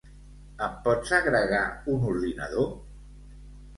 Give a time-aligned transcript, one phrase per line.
[0.67, 1.61] Em pots agregar
[1.97, 2.69] un ordinador?